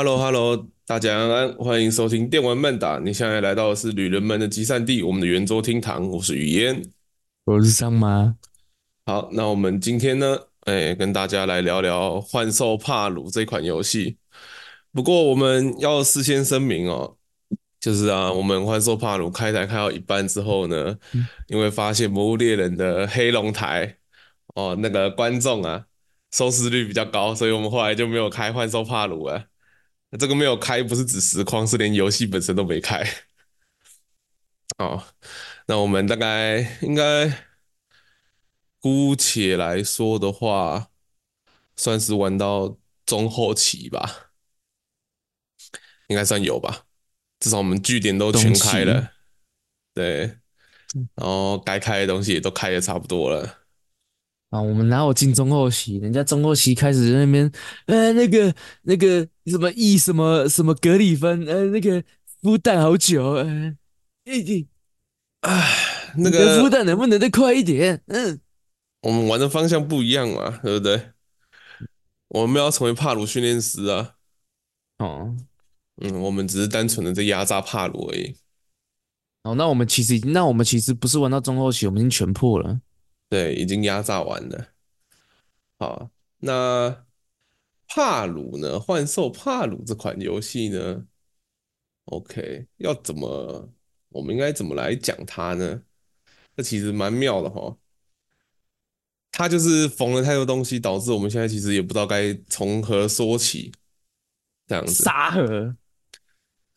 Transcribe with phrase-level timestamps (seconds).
[0.00, 2.98] Hello，Hello，大家安安，欢迎收听电玩慢打。
[2.98, 6.08] 你现在来到的是旅人们的集散地，我们的圆桌厅堂。
[6.08, 6.82] 我是雨嫣，
[7.44, 8.34] 我是桑麻。
[9.04, 14.16] 好，那我们今天呢，哎，跟大家来聊聊《幻兽帕鲁》这款游戏。
[14.90, 17.18] 不过我们要事先声明哦，
[17.78, 20.96] 就是啊，我们《幻兽帕鲁》开台开到一半之后呢，
[21.48, 23.98] 因为发现《魔物猎人》的黑龙台
[24.54, 25.84] 哦，那个观众啊，
[26.32, 29.49] 收视率比较高，所以我们后来就没有开《幻兽帕鲁》了。
[30.18, 33.04] 这个没有开，不是指实况，是连游戏本身都没开。
[34.78, 35.04] 哦，
[35.66, 37.46] 那我们大概应该
[38.80, 40.90] 姑且来说的话，
[41.76, 44.32] 算是玩到中后期吧，
[46.08, 46.86] 应该算有吧。
[47.38, 49.12] 至少我们据点都全开了，
[49.94, 50.38] 对，
[51.14, 53.59] 然后该开的东西也都开的差不多了。
[54.50, 55.98] 啊，我们哪有进中后期？
[55.98, 57.50] 人家中后期开始在那边，
[57.86, 62.02] 呃，那个那个什么 E 什么什么格里芬，呃，那个
[62.42, 63.76] 孵蛋好久，呃，
[64.24, 64.66] 一定，
[65.42, 68.02] 唉，那个孵蛋能不能再快一点？
[68.06, 68.40] 嗯，
[69.02, 71.10] 我们玩的方向不一样嘛，对不对？
[72.30, 74.14] 我们要成为帕鲁训练师啊。
[74.98, 75.36] 哦，
[76.02, 78.34] 嗯，我们只是单纯的在压榨帕鲁而已。
[79.44, 82.80] 哦，那我们其实已经，那我们其实不是玩到中后期，我们已经全破了。
[83.30, 84.66] 对，已经压榨完了。
[85.78, 87.06] 好，那
[87.86, 88.78] 帕鲁呢？
[88.78, 91.06] 幻兽帕鲁这款游戏呢
[92.06, 93.72] ？OK，要怎么？
[94.08, 95.82] 我们应该怎么来讲它呢？
[96.56, 97.78] 这其实蛮妙的哈。
[99.30, 103.72] 它就是缝了太多东西，导致我们现在其实也不知道该从何说起。
[104.66, 105.76] 这样子，沙盒，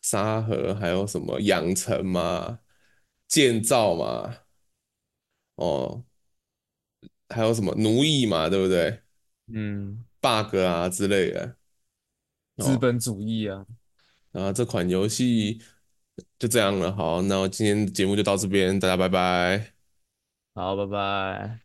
[0.00, 2.60] 沙盒还有什么养成嘛？
[3.26, 4.36] 建造嘛？
[5.56, 6.04] 哦。
[7.28, 9.00] 还有什么奴役嘛，对不对？
[9.52, 11.56] 嗯，bug 啊之类的，
[12.58, 13.66] 资本主义啊。
[14.32, 15.62] 然后这款游戏
[16.38, 16.94] 就这样了。
[16.94, 19.72] 好，那我今天节目就到这边，大家拜拜。
[20.54, 21.60] 好，拜拜。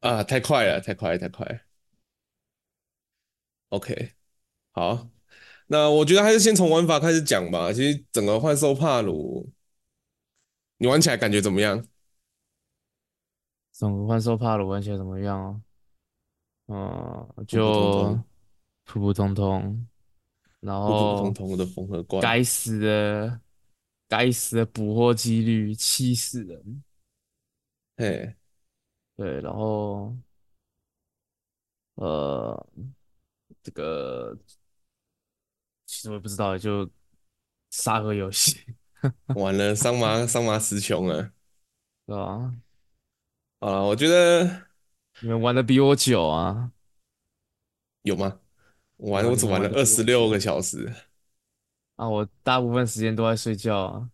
[0.00, 1.62] 啊，太快了，太快，太快。
[3.70, 4.12] OK，
[4.72, 5.08] 好，
[5.66, 7.72] 那我觉得还是先从玩法开始讲吧。
[7.72, 9.50] 其实整个幻兽帕鲁，
[10.78, 11.84] 你玩起来感觉怎么样？
[13.78, 15.62] 整个幻兽帕鲁玩起来怎么样
[16.66, 17.26] 啊？
[17.36, 18.18] 嗯，就
[18.84, 19.86] 普普通通，
[20.60, 23.38] 然后普普通通的缝合怪，该死的，
[24.08, 26.82] 该死的捕获几率气死人。
[27.98, 28.34] 嘿，
[29.14, 30.16] 对，然后，
[31.96, 32.66] 呃，
[33.62, 34.38] 这个
[35.84, 36.88] 其实我也不知道，就
[37.70, 38.56] 沙盒游戏，
[39.36, 41.30] 完了，桑麻桑麻词穷了，
[42.06, 42.54] 对吧？
[43.66, 44.44] 啊，我觉得
[45.18, 46.70] 你们玩的比我久啊？
[48.02, 48.38] 有吗？
[48.96, 50.88] 我玩我只玩了二十六个小时
[51.96, 52.08] 啊！
[52.08, 54.08] 我大部分时间都在睡觉啊。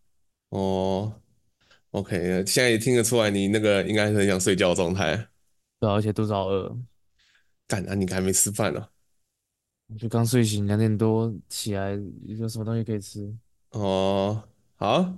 [0.48, 1.20] 哦
[1.90, 5.28] ，OK，现在也听得出来你那个应该是很想睡觉的状态。
[5.78, 6.74] 对啊，而且肚子好饿。
[7.68, 7.94] 干啊！
[7.94, 8.88] 你还没吃饭呢？
[9.88, 11.90] 我就刚睡醒，两点多起来，
[12.24, 13.30] 有什么东西可以吃？
[13.72, 14.42] 哦，
[14.76, 15.12] 好，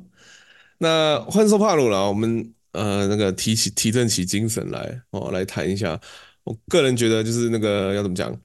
[0.79, 2.53] 那换说帕鲁了，我们。
[2.75, 5.99] 呃，那个提起提振起精神来哦，来谈一下。
[6.43, 8.39] 我个人觉得，就是那个要怎么讲，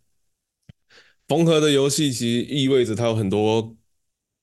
[1.27, 3.75] 缝合的游戏其实意味着它有很多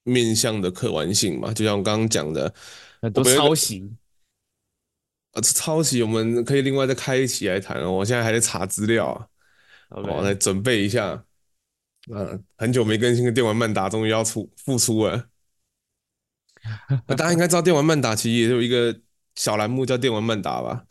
[0.02, 1.54] 面向的可玩性嘛。
[1.54, 2.52] 就像我刚刚讲的，
[3.00, 3.90] 很多抄袭。
[5.32, 7.92] 啊，抄袭我们可以另外再开一期来谈哦。
[7.92, 9.06] 我现在还在查资料
[9.88, 11.24] 啊，我.来准备一下。
[12.12, 15.28] 嗯，很久没更新的电玩慢打终于要出复出了。
[17.06, 19.00] 大家应该知道电玩慢打其实也有一个。
[19.36, 20.84] 小栏目叫电玩慢达吧，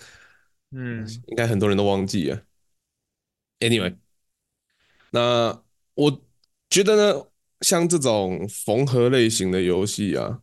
[0.72, 2.42] 嗯，应该很多人都忘记了。
[3.60, 3.96] Anyway，
[5.12, 5.62] 那
[5.96, 6.22] 我
[6.70, 7.28] 觉得呢，
[7.62, 10.42] 像这种缝合类型的游戏啊，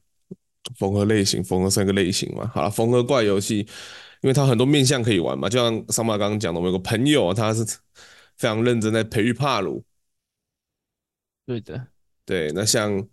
[0.76, 2.46] 缝合类型，缝合算一个类型嘛。
[2.54, 3.58] 好了，缝合怪游戏，
[4.22, 7.64] 因为它很多面向可以玩嘛，就像桑马刚刚讲的，我有个朋友，他是
[8.36, 9.84] 非常认真在培育帕鲁。
[11.44, 11.88] 对的，
[12.24, 13.06] 对，那像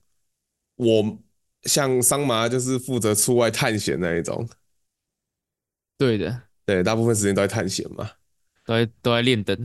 [0.75, 1.19] 我，
[1.63, 4.47] 像桑麻就是负责出外探险那一种。
[5.99, 8.09] 对的，对，大部分时间都在探险嘛，
[8.65, 9.55] 都在都在练等。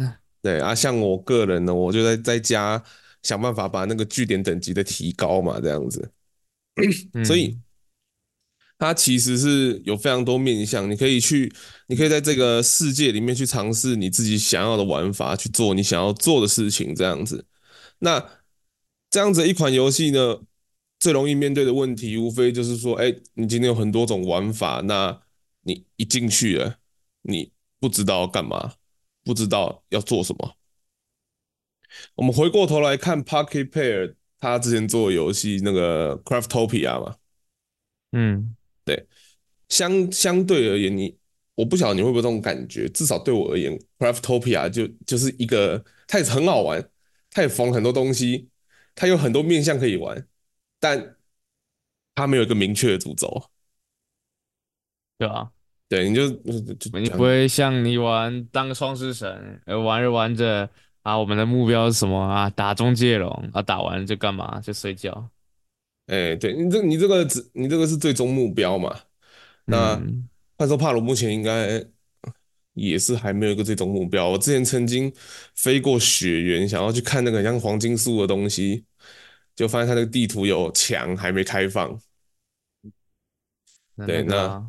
[0.43, 2.83] 对啊，像我个人呢，我就在在家
[3.23, 6.11] 想办法把那个据点等级的提高嘛，这样子。
[7.13, 7.57] 嗯、所以
[8.77, 11.51] 它其实是有非常多面向，你可以去，
[11.87, 17.47] 你可以在这个世界里面去尝试你自己想要的玩法，去做你想要做的事情，这样子。
[18.01, 18.23] 那
[19.09, 20.41] 这样子一款游戏呢，
[20.99, 25.23] 最容易面对的问题，无非就是说，哎，你今天有很多种玩法，那
[25.65, 26.79] 你一进去了，
[27.23, 28.75] 你不知道干嘛，
[29.23, 30.57] 不知道要做什么。
[32.15, 37.17] 我们回过头来看 Pocket Pair，他之前做的游戏那个 Craftopia 嘛，
[38.13, 39.07] 嗯，对，
[39.69, 41.17] 相相对而言，你
[41.55, 46.91] 我不晓得你会不会这种感觉，至少对我而言，Craftopia 就就是一个，它也很好玩，
[47.31, 48.49] 它也缝很多东西，
[48.95, 50.29] 它有很多面向可以玩，
[50.81, 51.17] 但
[52.17, 53.51] 它没有一个明确的主轴，
[55.17, 55.53] 对啊，
[55.89, 56.31] 对，你就
[57.17, 60.69] 不会像你玩当个双狮神，呃，玩着玩着。
[61.05, 62.49] 啊，我们的目标是什么啊？
[62.49, 64.59] 打中介龙啊，打完就干嘛？
[64.63, 65.29] 就睡觉。
[66.07, 68.99] 哎、欸，对你这你这个只你这个是最终目标嘛？
[69.67, 70.01] 那
[70.57, 71.85] 幻兽帕鲁目前应该
[72.73, 74.31] 也是还没有一个最终目标。
[74.31, 75.13] 我之前曾经
[75.55, 78.83] 飞过雪原，想要去看那个像黄金树的东西，
[79.55, 82.01] 就发现它那个地图有墙还没开放。
[84.07, 84.67] 对，那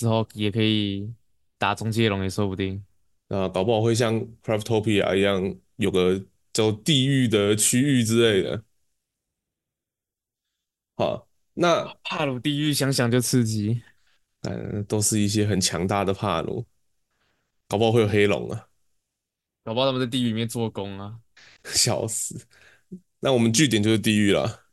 [0.00, 1.12] 之后也可以
[1.58, 2.82] 打中介龙也说不定。
[3.28, 6.24] 啊，搞不好会像 Craftopia 一样，有个
[6.54, 8.64] 叫地狱的区域之类的。
[10.96, 13.82] 好，那帕鲁地狱想想就刺激。
[14.40, 16.66] 嗯，都是一些很强大的帕鲁，
[17.68, 18.68] 搞不好会有黑龙啊，
[19.62, 21.20] 搞不好他们在地狱里面做工啊，
[21.66, 22.46] 笑死。
[23.18, 24.64] 那我们据点就是地狱了。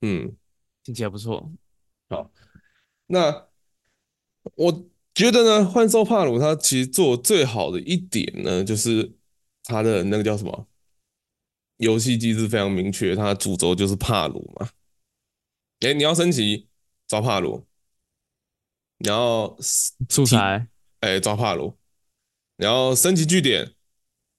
[0.00, 0.34] 嗯，
[0.82, 1.52] 听起来不错。
[2.08, 2.30] 好，
[3.12, 3.46] 那
[4.56, 4.84] 我。
[5.14, 9.12] 觉得呢，幻兽帕鲁它其实做最好的一点呢，就是
[9.62, 10.66] 它的那个叫什么
[11.76, 14.70] 游戏机制非常明确，它的主轴就是帕鲁嘛。
[15.80, 16.66] 哎，你要升级
[17.06, 17.66] 抓帕鲁，
[18.96, 20.66] 你要素材
[21.00, 21.76] 哎抓帕鲁，
[22.56, 23.74] 你要升级据点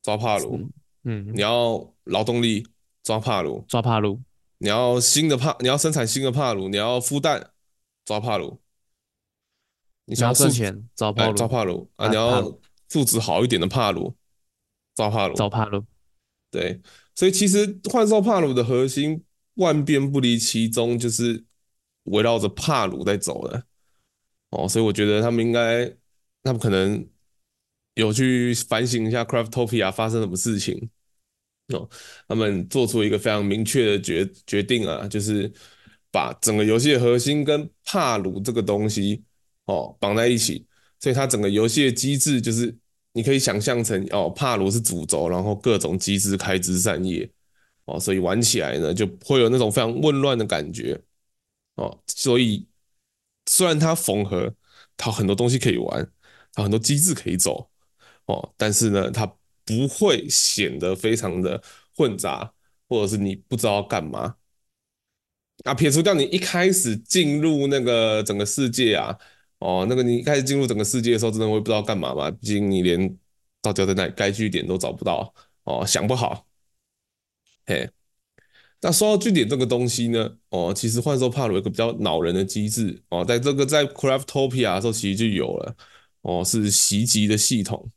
[0.01, 0.71] 抓帕鲁，
[1.03, 2.67] 嗯，你要劳动力
[3.03, 4.19] 抓帕鲁，抓帕鲁，
[4.57, 7.51] 你要新的帕，你要生产新的帕鲁，你要孵蛋
[8.05, 8.62] 抓帕鲁。
[10.05, 12.09] 你想要赚钱，找帕鲁，找帕鲁啊！
[12.09, 12.41] 你要
[12.89, 14.13] 素质好一点的帕鲁，
[14.95, 15.83] 找帕鲁，找帕鲁。
[16.51, 16.81] 对，
[17.15, 19.23] 所以其实幻兽帕鲁的核心
[19.55, 21.43] 万变不离其宗，就是
[22.03, 23.63] 围绕着帕鲁在走的。
[24.49, 25.85] 哦，所以我觉得他们应该，
[26.43, 27.07] 他们可能
[27.95, 30.89] 有去反省一下 Craftopia 发生什么事情。
[31.69, 31.89] 哦，
[32.27, 35.51] 他们做出一个非常明确的决决定啊，就是
[36.11, 39.23] 把整个游戏的核心跟帕鲁这个东西。
[39.65, 40.65] 哦，绑在一起，
[40.99, 42.75] 所以它整个游戏的机制就是
[43.13, 47.29] 你可以想象成哦，帕鲁是主轴，然后各种机制开枝散叶，
[47.85, 51.01] 哦，所以玩起来呢就会有那种非常混乱的感觉，
[51.75, 52.67] 哦，所以
[53.45, 54.53] 虽然它缝合，
[54.97, 56.11] 它很多东西可以玩，
[56.53, 57.69] 它很多机制可以走，
[58.25, 59.25] 哦，但是呢，它
[59.63, 61.61] 不会显得非常的
[61.95, 62.53] 混杂，
[62.89, 64.35] 或者是你不知道干嘛。
[65.63, 69.17] 啊，撇除掉你一开始进入那个整个世界啊。
[69.63, 72.29] 哦，那个你一开始进入整个世界的时候，真的会不知道干嘛嘛？
[72.29, 73.17] 毕竟你连
[73.61, 75.33] 到底在哪里该据点都找不到
[75.63, 76.45] 哦，想不好。
[77.65, 77.89] 嘿，
[78.81, 85.75] 那说到据点这个东西呢，哦，其实幻兽帕鲁有一个比较恼人的机制哦，在这个在 Craftopia 的时候其实就有了
[86.23, 87.89] 哦，是袭击的系统。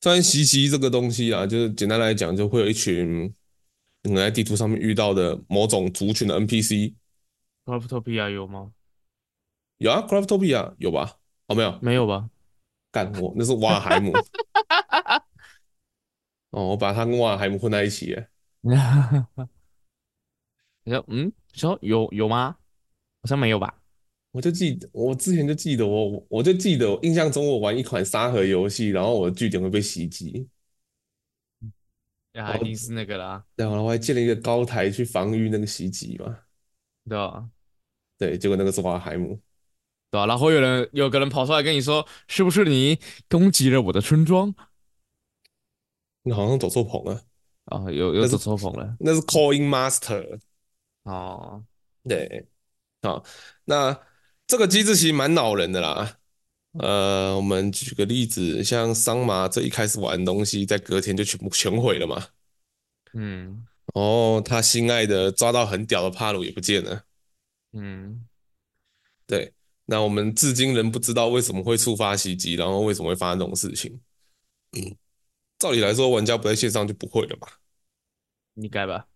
[0.00, 3.34] 虽然袭击这个东西啊，就是简单来讲，就会有一群
[4.04, 6.94] 你在地图上面遇到的某种族群的 NPC。
[7.64, 8.70] Craftopia 有吗？
[9.82, 11.18] 有啊，Craftopia 有吧？
[11.48, 12.30] 哦，没有，没有吧？
[12.92, 14.12] 干我那是瓦海姆。
[16.50, 18.24] 哦，我把它跟瓦海姆混在一起了。
[20.84, 22.56] 你说，嗯，说有有吗？
[23.22, 23.82] 好像没有吧？
[24.30, 30.48] 我就记得，我之前就记得我，我我就记得，我印象中我玩一款沙盒游戏，然后我的据点会被袭击。
[32.32, 33.44] 那一定是那个啦。
[33.56, 36.38] 然后我还建了一个高台去防御那个袭击嘛。
[37.08, 37.50] 对啊，
[38.16, 39.40] 对，结果那个是瓦海姆。
[40.12, 40.26] 对吧、啊？
[40.26, 43.00] 然后有人有个人跑出来跟你说：“是不是你
[43.30, 44.54] 攻击了我的村庄？”
[46.24, 47.20] 你好像走错棚了
[47.64, 47.90] 啊！
[47.90, 50.38] 有有走错棚了，那是 Coin Master
[51.04, 51.64] 哦。
[52.04, 52.46] 对，
[53.00, 53.24] 好，
[53.64, 53.98] 那
[54.46, 56.18] 这个机制其实蛮恼人的啦。
[56.78, 62.26] 呃，我们举个例子，像桑麻这一开始玩的东西，在隔天就全部全毁了嘛。
[63.14, 63.66] 嗯。
[63.94, 67.02] 哦，他心爱的抓到很屌的帕鲁也不见了。
[67.72, 68.26] 嗯。
[69.26, 69.52] 对。
[69.84, 74.00] 那我们至今仍不知道为什么会触发袭击，然后为什么会发生这种事情。
[74.72, 74.96] 嗯，
[75.58, 77.48] 照理来说，玩家不在线上就不会了嘛？
[78.54, 79.06] 应该吧？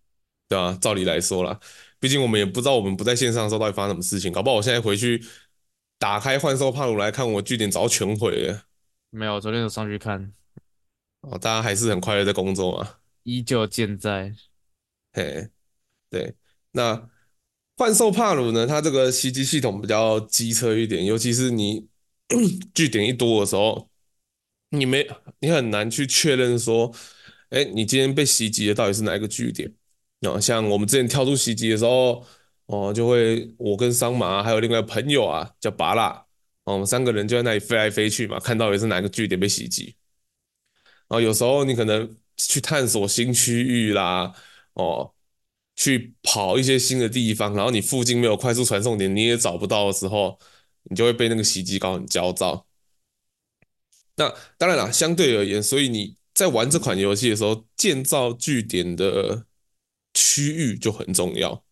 [0.47, 1.59] 对啊，照理来说啦，
[1.99, 4.31] 毕竟我们也不知道我们不在线上的时候到底发生什么事情。
[4.31, 5.23] 搞不好我现在回去
[5.97, 8.63] 打开幻兽帕鲁来看，我据点早全毁了。
[9.09, 10.33] 没有，昨天有上去看。
[11.21, 12.99] 哦，大家还是很快乐在工作啊？
[13.23, 14.33] 依旧健在。
[15.13, 15.49] 嘿，
[16.09, 16.35] 对，
[16.71, 17.09] 那。
[17.77, 21.87] 幻兽帕鲁呢，它这个袭击系统比较机车一点，尤其是你
[22.73, 23.87] 据点一多的时候，
[24.71, 25.07] 你没
[25.39, 26.91] 你很难去确认说，
[27.49, 29.71] 哎，你今天被袭击的到底是哪一个据点？
[30.21, 32.25] 啊，像我们之前跳出袭击的时候，
[32.65, 36.07] 哦，就会我跟桑麻还有另外朋友啊，叫拔拉，
[36.63, 39.95] 哦，我们三个人就在那里飞来飞去嘛，看到底是哪一个据点被袭击。
[41.07, 44.33] 然后有时候你可能去探索新区域啦，
[44.73, 45.13] 哦，
[45.77, 50.37] 去跑一些新的地方，然后你附近没有快速传送点，你也找不到的时候，
[50.83, 52.67] 你就会被那个袭击搞很焦躁。
[54.17, 59.45] 那当然了，相对而言，所以你在玩这款游戏的时候，建造据点的
[60.13, 61.63] 区域就很重要。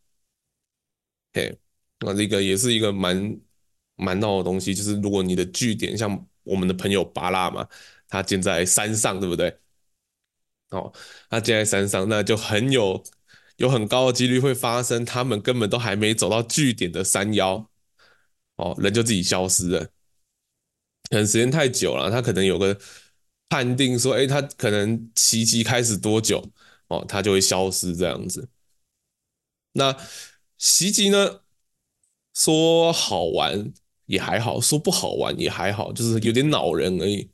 [1.34, 1.60] 嘿，
[2.00, 3.38] 那这个也是一个蛮
[3.96, 7.68] 蛮闹的东西，就是如果你的据点像我们的朋友巴拉嘛。
[8.08, 9.50] 他建在山上，对不对？
[10.70, 10.94] 哦，
[11.28, 13.04] 他建在山上，那就很有
[13.58, 17.70] 有很高的几率会发生，他们根本都还没走到据点的山腰，
[18.58, 19.80] 哦，人就自己消失了。
[21.10, 22.78] 可能时间太久了，他可能有个
[23.50, 26.44] 判定说，哎，他可能袭击开始多久，
[26.88, 28.50] 哦，他就会消失这样子。
[29.74, 29.96] 那
[30.58, 31.42] 袭击呢，
[32.34, 33.72] 说好玩
[34.08, 37.30] 也还好，说不好玩也还好，就是有点恼人而已。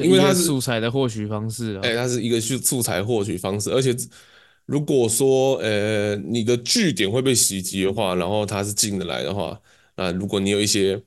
[0.00, 3.96] 因为它是素材的获取方式啊，哎，它是一个素素材获取方式，而且
[4.68, 9.58] 如果说呃你的据点会被袭击的话，然后他是进得来的话，
[9.96, 11.02] 那如果你有一些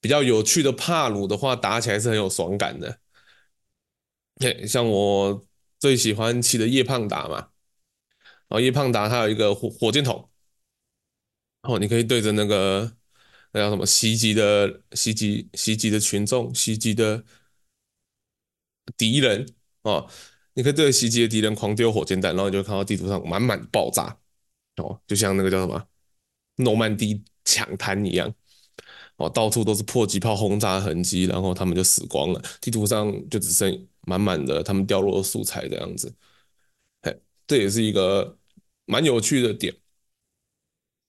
[0.00, 3.00] 比较有趣的帕鲁的话，打起来是很有爽感的。
[4.38, 5.44] 对，像我
[5.80, 7.36] 最喜欢骑的叶胖达嘛，
[8.48, 10.30] 然后叶胖达它有一个火火箭筒，
[11.62, 12.96] 哦，你可以对着那个
[13.52, 17.24] 那叫什么袭击的袭击袭击的群众袭击的。
[18.96, 19.46] 敌人
[19.82, 20.10] 哦，
[20.60, 24.14] 你可以对着袭击的敌人狂丢火箭弹，然后你就看到地图上满满爆炸
[24.76, 25.82] 哦，就像那个叫什么
[26.56, 28.30] 诺曼底抢滩一样
[29.16, 36.14] 哦，到处都是迫击炮轰炸痕迹，然后他们就死光了，地图上就只剩满满的他们掉落的素材这样子。
[37.00, 38.36] 嘿，这也是一个
[38.84, 39.74] 蛮有趣的点。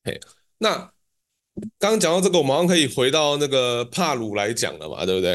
[0.06, 0.18] 嘿，
[0.60, 0.78] 那
[1.78, 5.34] 刚刚讲到这个，我马上可以回到那个帕鲁来讲了嘛，对不对？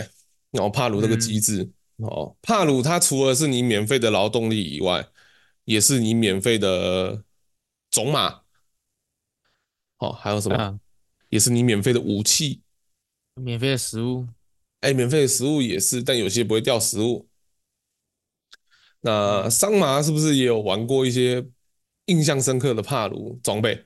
[0.52, 1.70] 然后帕鲁这个机制。
[1.99, 5.09] 嗯哦，帕鲁它除了是你免费的劳动力以外，
[5.65, 7.25] 也是你免费的
[7.91, 8.43] 种马。
[9.99, 10.57] 哦，还有什么？
[10.57, 10.79] 啊、
[11.31, 12.61] 也是你免费的武器，
[13.35, 14.29] 免费的食物。
[14.81, 17.26] 哎，免费的食物也是，但有些不会掉食物。
[19.00, 21.49] 那桑麻是不是也有玩过一些
[22.07, 23.86] 印象深刻的帕鲁装备？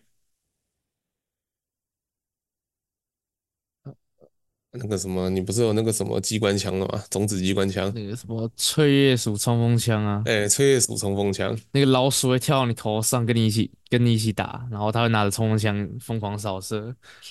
[4.72, 7.02] 那个什么，你不是有那个什么机关枪的吗？
[7.10, 10.22] 种子机关枪，那个什么翠叶鼠冲锋枪啊？
[10.26, 16.84] 哎、欸，翠叶鼠冲锋枪，那个老鼠会跳到你头上，跟你一起跟你一起打，然后他会拿着冲锋枪疯狂扫射。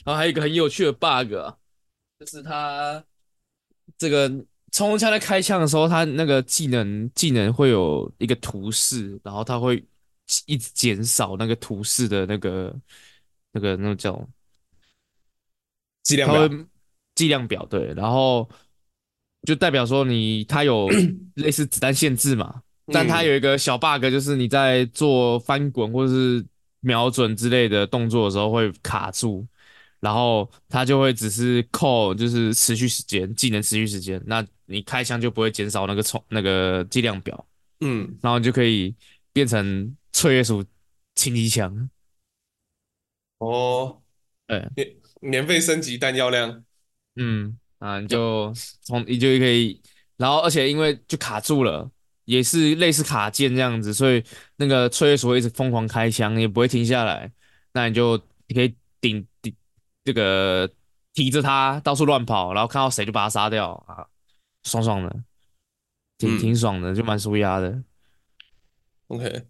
[0.03, 1.55] 然后还有一个很有趣的 bug，啊，
[2.19, 3.01] 就是它
[3.97, 4.27] 这个
[4.73, 9.81] 冲锋枪在开枪的时候，它那个技能技能会有一个图示，然后它会
[10.45, 12.75] 一直减少那个图示的那个
[13.53, 14.27] 那个那个叫
[16.03, 16.67] 剂量表。
[17.19, 18.49] 剂量表对，然后
[19.45, 20.87] 就代表说你它有
[21.35, 22.61] 类似子弹限制嘛，
[22.93, 26.45] 但它有一个小 bug，就是你在做翻滚或者是
[26.79, 29.45] 瞄准之类的动作的时候会卡住，
[29.99, 37.45] 然后它就会只是扣就是持续时间，技能持续时间，那你开枪就不会减少那个冲那个计量表，
[37.81, 38.95] 嗯，然后你就可以
[39.33, 40.63] 变成翠叶鼠
[41.15, 41.89] 轻机枪。
[43.39, 44.01] 哦，
[44.47, 46.63] 哎，免免费升级弹药量。
[47.21, 49.81] 嗯啊，你就从你就可以，
[50.15, 51.89] 然后而且因为就卡住了，
[52.23, 54.23] 也是类似卡键这样子，所以
[54.55, 57.31] 那个翠叶鼠一直疯狂开枪，也不会停下来。
[57.73, 59.53] 那你就你可以顶顶
[60.03, 60.69] 这个
[61.13, 64.07] 提着它到处乱跑，然后看到谁就把它杀掉啊，
[64.63, 65.23] 爽爽的，
[66.17, 67.83] 挺挺爽的，就蛮舒压的。
[69.07, 69.45] OK，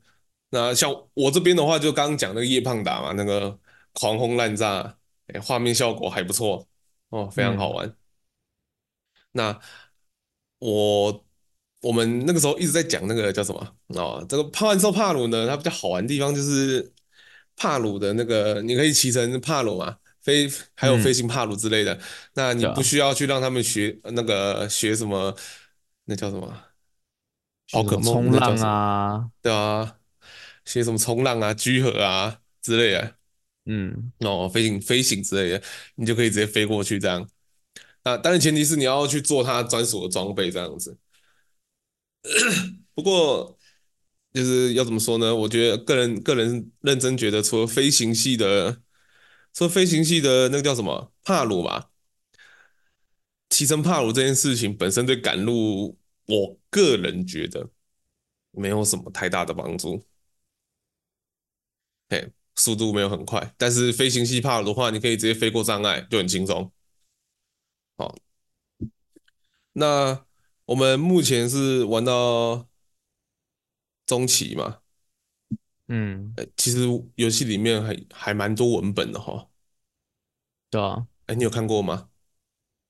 [0.49, 3.59] 那像我这边的话，就刚刚讲那个叶胖达嘛，那个
[3.93, 4.97] 狂轰滥炸，
[5.27, 6.67] 哎，画面效果还不错。
[7.09, 7.87] 哦，非常好玩。
[7.87, 7.95] 嗯、
[9.31, 9.59] 那
[10.59, 11.25] 我
[11.81, 16.93] 我们那个时候一直在讲那个叫什么哦，这个帕万兽帕鲁呢，它比较好玩的地方就是
[17.55, 21.93] 帕鲁的那个，你可以骑成帕鲁嘛，飞还有飞行帕鲁之类的。
[21.93, 22.01] 嗯、
[22.33, 25.35] 那你不需要去让他们学那个学什么，
[26.05, 26.63] 那叫什么？
[27.71, 29.97] 宝可梦冲浪啊，对啊，
[30.65, 33.18] 学什么冲浪啊、居合啊之类的。
[33.69, 37.29] 嗯，哦，飞行、飞行之类的，你就可以直接飞过去这样。
[38.01, 40.97] 啊，当然前提是你要去做它专属的装备这样子。
[42.95, 43.57] 不过，
[44.33, 45.35] 就是要怎么说呢？
[45.35, 48.81] 我觉得个人个人认真觉得，除了飞行系的，
[49.53, 51.91] 除了飞行系的那个叫什么帕鲁吧，
[53.49, 57.69] 骑乘帕鲁这件事情本身对赶路，我个人觉得
[58.51, 60.03] 没有什么太大的帮助。
[62.09, 66.71] 嘿，速度没有很快，但是飞行器帕鲁的话，你可以直接飞过障碍，就很轻松。
[67.97, 68.13] 好，
[69.73, 70.25] 那
[70.65, 72.67] 我们目前是玩到
[74.05, 74.79] 中期嘛？
[75.87, 76.85] 嗯，其实
[77.15, 79.47] 游戏里面还还蛮多文本的哈。
[80.69, 82.09] 对啊，哎，你有看过吗？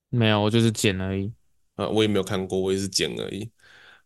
[0.08, 1.32] 没有，我就是剪而已。
[1.76, 3.50] 啊，我也没有看过，我也是剪而已。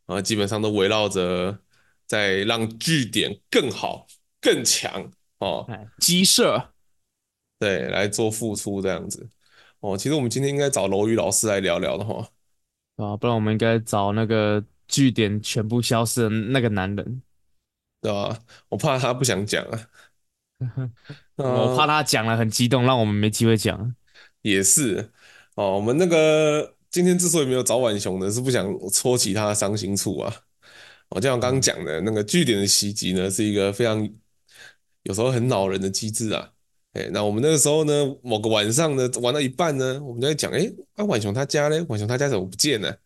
[0.06, 1.58] 啊，基本上都围绕着
[2.06, 4.06] 在让据点更好、
[4.40, 5.66] 更强哦，
[5.98, 6.72] 鸡舍，
[7.58, 9.28] 对，来做付出这样子。
[9.80, 12.28] 哦，其实我们今天应该找楼宇老师来聊聊的哈。
[12.96, 17.22] 啊，不然我们应该找那个据点全部消失的那个男人，
[18.00, 18.38] 对吧？
[18.68, 19.88] 我怕他不想讲 啊。
[21.36, 23.94] 我怕他讲了很激动，让我们没机会讲。
[24.42, 25.10] 也是
[25.56, 30.34] 哦，我们那个今天之所以没有找晚熊呢，是不想戳起他的伤心处啊。
[31.10, 34.08] 哦，就像我刚刚讲的那个据点的袭击呢，是一个非常
[35.04, 36.50] 有时候很恼人的机制啊。
[36.92, 37.92] 哎，那我们那个时候呢，
[38.22, 41.84] 某个晚上呢，玩到一半呢，我们就在讲，哎，啊，浣熊他家呢？
[41.86, 42.96] 浣熊他家怎么不见了？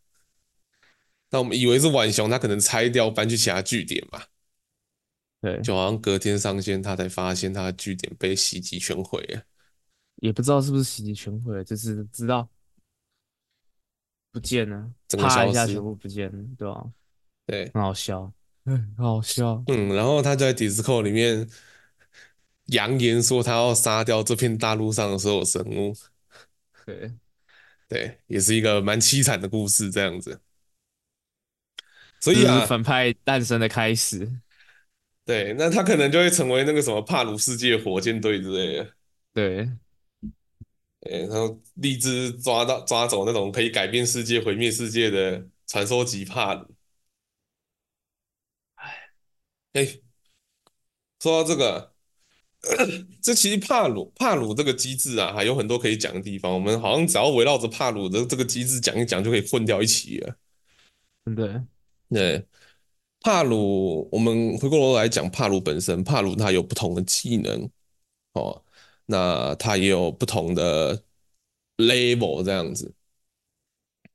[1.31, 4.23] 那我们以为是浣熊他可能拆掉搬去其他据点嘛。
[5.40, 9.43] 对，就好像隔天上线，他才发现他的据点被袭击全毁了，
[10.17, 12.47] 也不知道是不是袭击全毁了，就是知道
[14.33, 16.85] 不见了，整个消失，啪一下全部不见了，对吧？
[17.47, 18.31] 对，很好笑，
[18.64, 21.49] 嗯，很好笑，嗯，然后他就在 Discord 里面
[22.69, 25.95] 扬言说他要杀掉这片大陆上的所有生物，
[26.87, 27.13] 对，
[27.89, 30.41] 对，也是一个蛮凄惨的故事，这样子，
[32.21, 34.41] 所以啊，反派诞生的开始。
[35.25, 38.95] 对，那他可能就会成为那个什么帕鲁世界火箭队之类的。
[39.35, 39.59] 对，
[41.01, 46.75] 哎，然后立志抓到抓走那种可以改变世界、毁灭世界的传说级帕鲁。
[48.77, 49.11] 哎，
[49.75, 50.01] 哎，
[51.21, 51.92] 说到这个，
[53.23, 56.53] 这其实帕鲁帕鲁这个机制啊，还有很多可以讲的地方。
[56.53, 60.37] 我们好像只要围绕着帕鲁的这个机制讲一讲，就可以混掉一起了。
[61.37, 61.62] 对，
[62.11, 62.47] 对。
[63.21, 67.68] 帕鲁，我们回过头来讲帕鲁本身，帕鲁它有不同的技能，
[68.35, 68.64] 哦，
[69.07, 71.03] 那它也有不同的
[71.79, 72.94] level 这样子，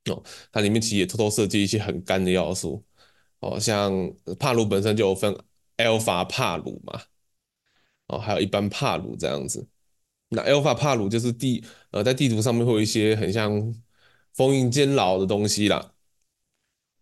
[0.09, 2.81] 哦，它里面其实也偷偷设计一些很干的要素，
[3.39, 3.91] 哦，像
[4.39, 5.37] 帕鲁本身就有分
[5.75, 7.01] Alpha 帕鲁嘛，
[8.13, 9.65] 哦，还有一般帕鲁这样子，
[10.29, 13.51] 那 Alpha 帕鲁就是地，呃，在地图上面会有一些很像
[14.33, 15.93] 封印监牢的东西啦，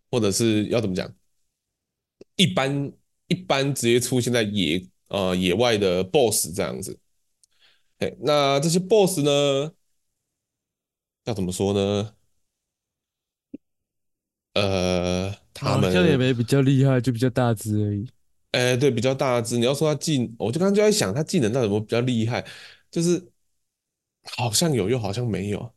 [0.09, 1.13] 或者是要怎么讲？
[2.35, 2.91] 一般
[3.27, 6.97] 一般直接出现在野呃野外的 BOSS 这样子，
[7.99, 9.71] 哎，那这些 BOSS 呢，
[11.25, 12.15] 要怎么说呢？
[14.53, 18.09] 呃，他们好像也没比较厉害，就比较大只而已。
[18.51, 19.57] 哎，对，比较大只。
[19.57, 22.45] 你要说他技，我就刚刚就在想，他技能到底有没有比较厉害？
[22.89, 23.31] 就是
[24.23, 25.73] 好像有，又好像没有。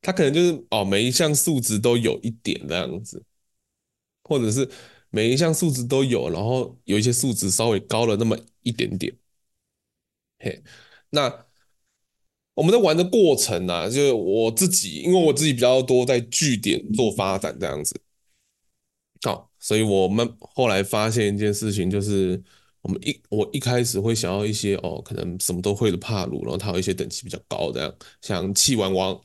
[0.00, 3.24] 他可能就是哦，每一项数值都有一点这样子。
[4.22, 4.70] 或者是
[5.08, 9.12] 每一项数值都有，然后有一些数值稍微高了那么一点点。
[10.38, 10.62] 嘿，
[11.10, 11.46] 那
[12.54, 18.00] 我们在玩的过程呢、啊，就是我自己，因为我自己比较多在据点做发展这样子。
[19.22, 22.42] 好，所以我们后来发现一件事情，就是
[22.82, 29.20] 我们一我一开始会想要一些哦，可能什么都会的帕鲁，然后它有一些等级比较高的，像气丸王。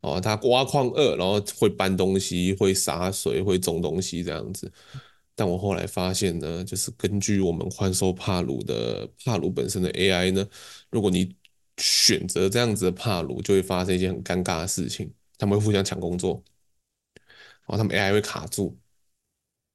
[0.00, 4.72] 哦，他挖矿二，然后会搬东西，会洒水，会种东西这样子。
[5.34, 10.48] 但我后来发现呢，就是根据我们幻兽帕鲁的帕鲁本身的 AI 呢，
[10.90, 11.36] 如果你
[11.76, 16.42] 选择这样子的帕鲁，就会发生一件很尴尬的事情，他们会互相抢工作，
[17.70, 18.76] 然后他们 AI 会卡住，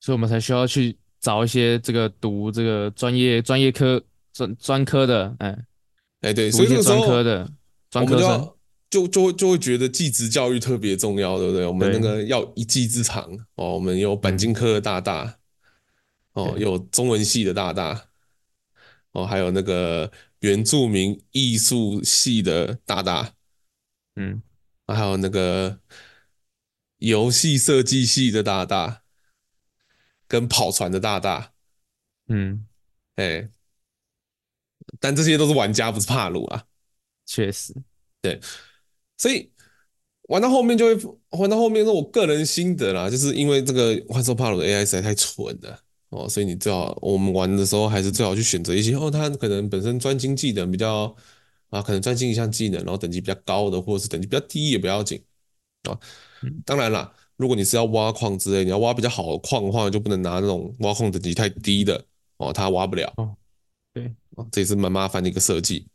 [0.02, 4.04] 所以我们才需要去找一些这个读这个专业专业科
[4.34, 5.58] 专专科的，哎
[6.22, 7.50] 哎对，所以这个专科的
[7.90, 8.52] 专科生。
[8.88, 11.66] 就就会就会觉得技职教育特别重要，对不对？
[11.66, 13.24] 我们那个要一技之长
[13.56, 15.38] 哦，我们有钣金科的大大
[16.34, 18.10] 哦，有中文系的大大
[19.12, 23.34] 哦，还有那个原住民艺术系的大大，
[24.16, 24.42] 嗯，
[24.88, 25.78] 还有那个
[27.06, 29.04] 游戏设计系的大大，
[30.28, 31.54] 跟跑船的大大，
[32.30, 32.66] 嗯，
[33.16, 33.48] 哎，
[35.00, 36.66] 但这些都是玩家，不是帕鲁啊，
[37.26, 37.76] 确实，
[38.22, 38.42] 对。
[39.18, 39.52] 所以
[40.24, 45.80] 玩到后面就会玩到后面，是我个人心得啦，就是因为这个幻兽帕鲁的 AI 实在太蠢了。
[46.10, 51.16] 哦，所以你最好我们玩的时候还是最好去选择一些哦，它可能本身专精技能比较
[51.70, 55.24] 啊，可能专精一项技能，然后等级比较高的，或者是等级比较低也不要紧
[55.92, 56.00] 啊。
[56.66, 62.04] 当然啦，如果你是要挖矿之类，你要挖比较好的矿的话，就不能拿那种挖矿等级太低的
[62.38, 63.12] 哦，它挖不了。
[63.18, 63.36] 哦，
[63.94, 65.88] 对，哦，这也是蛮麻烦的一个设计。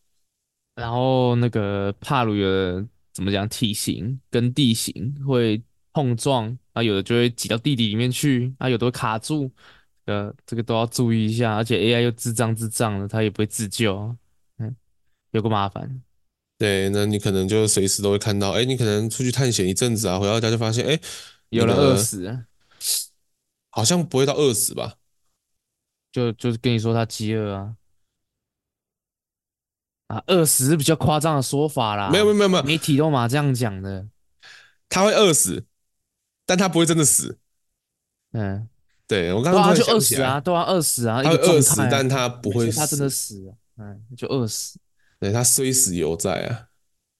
[0.75, 9.51] 然后那个帕鲁有的怎么讲，体型跟地形会碰撞啊，有的就会挤到地底里面去啊，有的会卡住，
[10.07, 11.57] 呃，这个都要注意一下。
[11.57, 14.17] 而且 AI 又智障智障的，它也不会自救，
[14.59, 14.75] 嗯，
[15.33, 16.03] 有个麻烦。
[16.61, 21.01] 对，那你可能就随时都会看到，哎，你可能出去探险一阵子啊，回到家就发现，哎，
[21.49, 22.45] 有人饿死，
[23.73, 24.97] 好像不会到饿死吧？
[26.13, 27.77] 就就是跟你说他饥饿啊，
[30.09, 32.11] 啊，饿死是比较夸张的说法啦。
[32.11, 34.07] 没有没有没有没有，媒体都嘛这样讲的，
[34.91, 35.65] 他会饿死，
[36.45, 37.39] 但他不会真的死。
[38.33, 38.69] 嗯，
[39.09, 44.79] 对，我刚刚就饿死啊，都要饿死啊，他会饿死，但他不会，他真的死了，嗯，就饿死。
[45.21, 46.69] 对，他虽死犹在啊，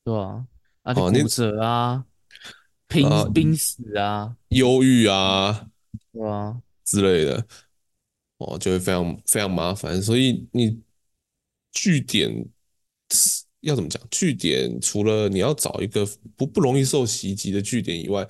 [0.03, 0.47] 对啊，
[0.83, 2.05] 啊就骨折啊，
[2.89, 5.69] 濒濒死啊，忧郁啊，
[6.11, 7.47] 对啊之类的，
[8.39, 10.03] 哦，就会非常非常麻烦。
[10.03, 10.81] 所以你
[11.73, 12.49] 据点
[13.61, 14.03] 要怎么讲？
[14.11, 18.27] 据点除了你要找一个不不容易受袭击的据点以外，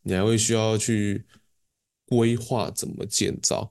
[0.00, 1.26] 你还会需要去
[2.06, 3.70] 规划怎么建造。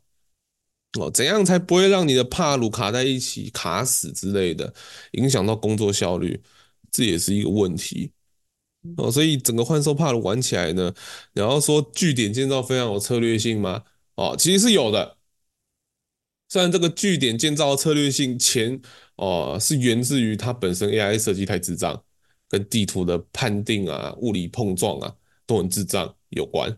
[0.94, 4.74] 哦，怎样才不会让你的帕鲁卡在一起卡死之类的，
[5.12, 6.42] 影响到工作效率，
[6.92, 8.12] 这也是一个问题。
[8.98, 10.92] 哦，所以整个幻兽帕鲁玩起来呢，
[11.34, 13.84] 然后说据点建造非常有策略性吗？
[14.16, 15.18] 哦，其实是有的。
[16.48, 18.82] 虽然这个据点建造的策略性前
[19.18, 22.04] 哦是源自于它本身 AI 设计太智障，
[22.48, 26.76] 跟地图的判定啊、物理碰撞啊都很智障有关。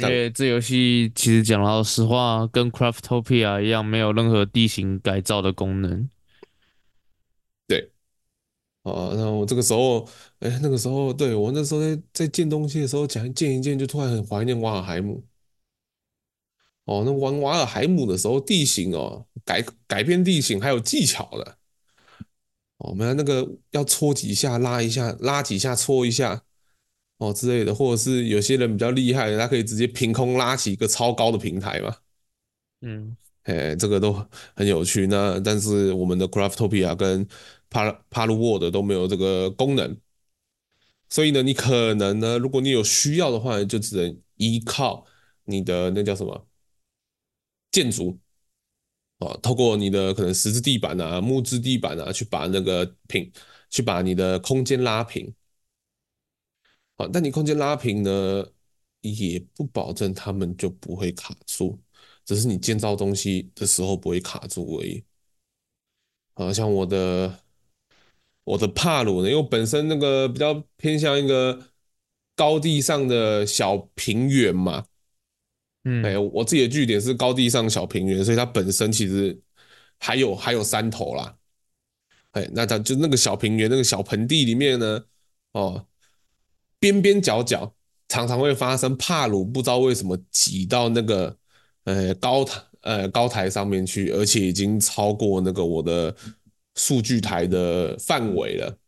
[0.00, 6.08] 因为这游戏其实讲老实话，跟 Craftopia 一样，没有任何地形改造的功能。
[7.66, 7.90] 对，
[8.82, 10.08] 啊，那我这个时候，
[10.40, 15.24] 哎，那个时候，对，我那时候在在建东西的时候，讲建一建，就突然很怀念瓦尔海姆。
[16.84, 21.58] 哦，那玩瓦尔海姆的时候，地形哦，改改变地形还有技巧的。
[22.78, 26.42] 哦，我们那个要搓几下，拉一下，拉几下，搓一下。
[27.18, 31.96] 哦之类的，或者是有些人比较厉害的，他可以直接凭空拉起一个超高的平台嘛。
[32.80, 34.12] 嗯，哎，这个都
[34.54, 35.06] 很有趣。
[35.08, 37.26] 那但是我们的 Craftopia 跟
[37.68, 39.96] 帕帕鲁沃的都没有这个功能，
[41.10, 45.04] 所以呢，你可能呢，如果你有需要的话，就只能依靠
[45.44, 46.46] 你的那叫什么
[47.72, 48.16] 建筑
[49.18, 53.28] 啊，透过你的可能石质地板啊、木质地板啊，去把那个平，
[53.70, 55.34] 去把你的空间拉平。
[56.98, 58.44] 啊，但你空间拉平呢，
[59.02, 61.78] 也不保证他们就不会卡住，
[62.24, 65.04] 只是你建造东西的时候不会卡住而已。
[66.34, 67.38] 啊像我的
[68.42, 71.68] 我的帕鲁呢，因为本身那个比较偏向一个
[72.34, 74.84] 高地上的小平原嘛，
[75.84, 79.40] 嗯，哎，我自己的据点是高地上小平原，所以它本身其实
[79.98, 81.36] 还有还有山头啦，
[82.32, 85.04] 哎，那它就那个小平原那个小盆地里面呢，
[85.52, 85.86] 哦。
[86.78, 87.74] 边边角角
[88.08, 91.36] 常常会发生帕鲁不知道为什么挤到那个
[91.84, 96.14] 呃高台呃高台上面去，而且已经超过那个我的
[96.76, 98.78] 数据台的范围了。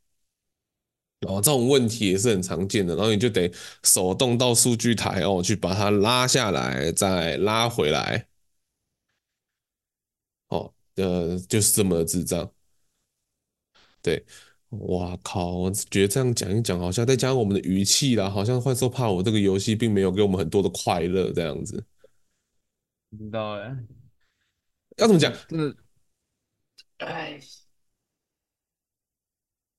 [1.21, 3.53] 然后这种问题也是很常见的，然后你就得
[3.85, 8.27] 手动到数据台哦去把它拉下来，再拉回来。
[10.49, 12.51] 哦，呃，就是这么的智障，
[14.01, 14.25] 对。
[14.71, 15.51] 哇靠！
[15.51, 21.85] 我觉得这样讲一讲，好像再加上我们的语气啦，好像《幻兽帕鲁》这个游戏并没有给我们很多的快乐这样子。
[23.11, 23.77] 不知道哎，
[24.99, 25.33] 要怎么讲？
[25.49, 25.77] 真的，
[26.99, 27.41] 哎，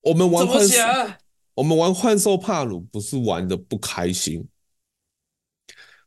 [0.01, 0.75] 我们玩幻兽，
[1.53, 4.45] 我们玩《幻兽帕鲁》不是玩的不开心，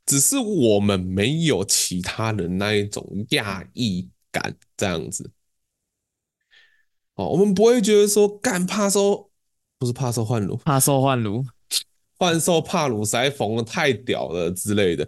[0.05, 5.31] 只是我们没有其他人那一种压抑感这样子。
[7.17, 9.31] 哦，我们不会觉得说干怕收
[9.79, 11.45] 不是怕收幻炉，怕收幻炉，
[12.19, 15.07] 幻兽帕鲁塞缝的太屌了之类的，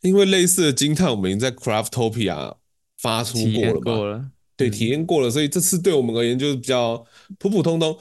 [0.00, 2.54] 因为类似的惊叹我们已经在 Craftopia
[2.98, 4.24] 发出过了嘛，了。
[4.56, 7.04] 对，体验过了，所以这次对我们而言就是比较
[7.38, 7.96] 普普通通，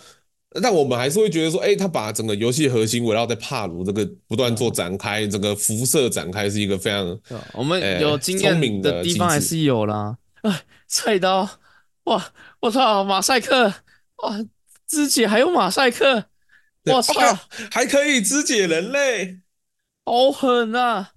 [0.62, 7.20] 但我们还是会觉得说，哎，他把整个游戏核心围绕在帕鲁这个不断做展开，整个辐射展开是一个非常
[7.54, 11.48] 我们有经验的地方还是有啦，哎，菜刀。
[12.06, 12.34] 哇！
[12.60, 13.74] 我操，马赛克！
[14.18, 14.38] 哇，
[14.88, 16.26] 肢解还有马赛克！
[16.86, 17.13] 我操，
[17.72, 19.39] 还可以肢解人类，
[20.06, 21.12] 好狠啊！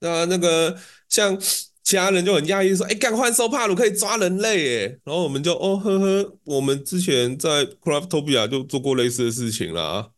[0.00, 0.76] 那那个
[1.08, 1.38] 像
[1.84, 10.10] 其他人就很讶异说：“哎，干幻兽帕鲁可以抓人类！”哎，然后我们就哦呵呵，我们之前在 Craftopia 就做过类似的事情啦。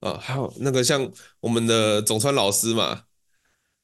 [0.00, 3.02] 啊，还有那个像我们的总川老师嘛，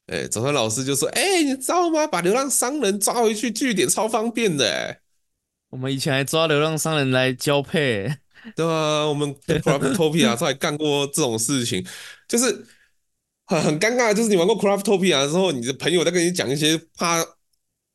[0.07, 2.07] 哎，总川老师就说，哎，你知道吗？
[2.07, 4.99] 把流浪商人抓回去据点超方便的，哎，
[5.71, 8.12] 我们以前还抓流浪商人来交配，
[8.57, 11.87] 对啊，我们 Craftopia 还干过这种事情，
[12.29, 12.67] 就是
[13.47, 17.25] 很很尴尬，就是你玩过 Craftopia 之后，你的朋友在跟你讲一些怕。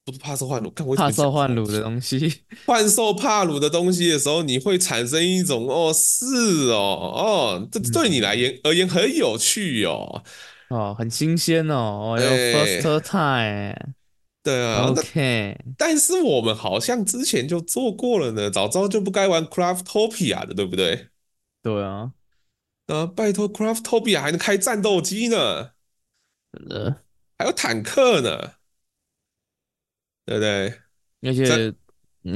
[0.08, 2.34] 不是怕受换乳，看我怕受换乳的东西，
[2.66, 10.24] 换受 怕乳的东西的时候，你会产生一种哦，是哦，哦，这对你来言而言很有趣哦，
[10.70, 13.94] 哦，很新鲜哦，哦，有 first time，
[14.44, 21.08] 对啊，OK，但是我们好像之前就做过了呢，早知道就不该玩 Craftopia 的，对不对？
[21.62, 22.12] 对啊，
[22.88, 25.72] 啊，拜托 Craftopia 还能开战斗机呢，
[26.70, 26.96] 呃，
[27.38, 28.54] 还有坦克呢。
[30.30, 30.74] 对不对？
[31.22, 31.74] 而且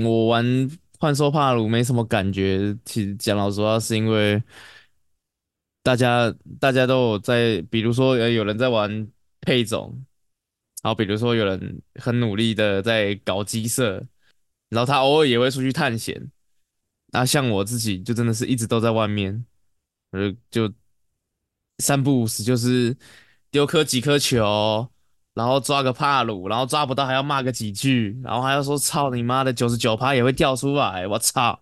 [0.02, 4.42] 我玩幻兽帕鲁没什么感觉，其实讲老实话，是因为
[5.84, 9.08] 大家大家都有在，比如说呃有人在玩
[9.42, 10.06] 配种，
[10.84, 14.04] 然后比如说有人很努力的在搞鸡舍，
[14.70, 16.32] 然后他偶尔也会出去探险。
[17.08, 19.46] 那像我自己就真的是一直都在外面，
[20.12, 20.72] 呃，就
[21.80, 22.96] 三不五时就是
[23.50, 24.90] 丢颗几颗球。
[25.34, 31.58] 然后抓个帕鲁，然后抓不到还要骂个几句，然后还要说操你妈的九十九趴也会掉出来，我操！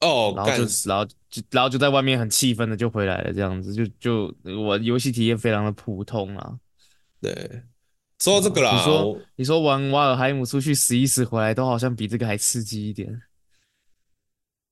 [0.00, 6.58] 哦，然后就然后就然后就在外面很气愤的就回来了，这样子就就我游戏体验非常的普通啊。
[7.20, 7.62] 对，
[8.20, 13.22] 说到这个啦，你说你说玩瓦尔海姆出去死一死回来，都好像比这个还刺激一点。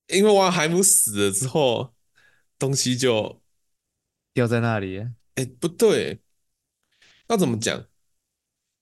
[0.08, 1.92] 因为瓦尔海姆死了之后，
[2.58, 3.40] 东西就
[4.32, 5.04] 掉在那里。
[5.34, 6.20] 哎，不对。
[7.28, 7.84] 那怎么讲？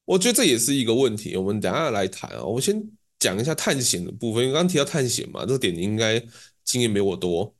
[0.04, 1.35] 我觉得这也是一个问题。
[1.35, 2.44] 我们等下来谈啊。
[2.44, 2.90] 我先
[3.25, 6.23] 讲一下探险的部分，因为刚刚提到探险嘛，这个点你应该
[6.63, 7.55] 经验没我多。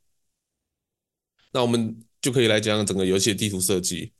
[1.51, 4.11] 那我们就可以来讲整个游戏的地图设计。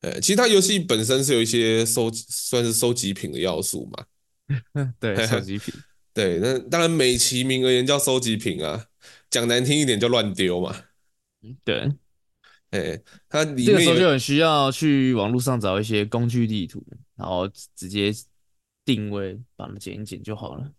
[0.00, 4.06] 呃，其实它游戏本身是有一些收算是收集品的要素嘛。
[4.98, 5.74] 对， 收集品。
[6.14, 8.86] 对，那当然美其名而言叫收集品啊，
[9.28, 10.74] 讲难听一点叫乱丢嘛。
[11.62, 11.92] 对。
[12.70, 16.82] 哎，它里面这个时候就很需要去网络上找一些工具地图，
[17.16, 18.10] 然后直接
[18.84, 20.72] 定位，把它剪一剪就好了。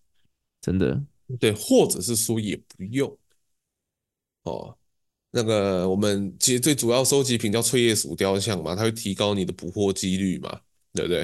[0.62, 1.02] 真的，
[1.40, 3.18] 对，或者是说也不用。
[4.44, 4.78] 哦，
[5.32, 10.62] 那个我们其实最主要收集品叫翠叶鼠雕像嘛，它会提高你的捕获几率嘛，
[10.94, 11.24] 对不对？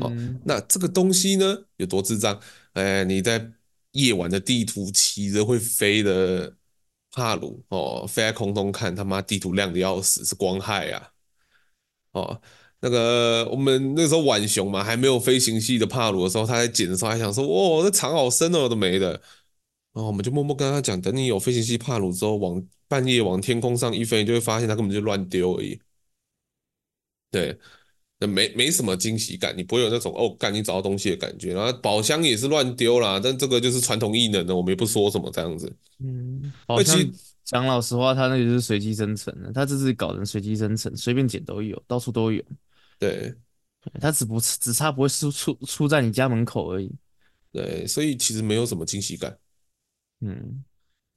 [0.00, 2.40] 哦，嗯，那这个东西呢有多智障？
[2.72, 3.52] 哎，你在
[3.92, 6.56] 夜晚的地图骑着会飞的。
[7.12, 11.12] 帕鲁哦，飞在空中看，他妈地图亮的要死，是光害呀！
[12.12, 12.42] 哦，
[12.80, 19.10] 那个我们那时候浣熊嘛，还没有飞行系的帕鲁的时候，他在捡的时候还想说，哦，这藏好深哦，都没的。
[19.92, 25.80] 然后我们就默默跟他讲，等你有飞行系帕鲁之后，往半夜往天空上一飞，你就会发现它根本就乱丢而已。
[27.30, 27.58] 对，
[28.20, 31.54] 那没没什么惊喜感，你不会有那种哦，干你找到东西的感觉。
[31.54, 35.74] 然后宝箱也是乱丢啦，但这个就是传统异能的，我们也不说什么这样子。
[35.98, 37.08] 嗯，而且
[37.42, 42.42] 讲老实话，他那个就是随机生成的，他这是搞成随机生成，随便捡都有，到处都有。
[42.98, 43.34] 对，
[44.00, 46.90] 他只不只差不会出出出在你家门口而已。
[47.52, 49.38] 对，所以其实没有什么惊喜感。
[50.20, 50.64] 嗯，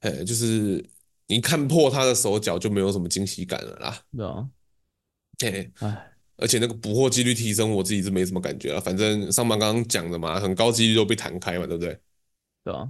[0.00, 0.84] 哎，就是
[1.26, 3.98] 你看破他的手脚就没有什么惊喜感了啦。
[4.16, 4.48] 对啊。
[5.44, 8.80] 哎，哎，而且那个捕获几率提升，我自己是没什么感觉了。
[8.80, 11.98] 反正上班刚刚讲的嘛，很高几率都被弹开嘛，对不对？
[12.64, 12.88] 对啊。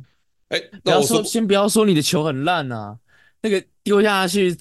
[0.48, 2.98] 哎，不要说，先不要说你的球很烂啊，
[3.40, 4.57] 那个丢下去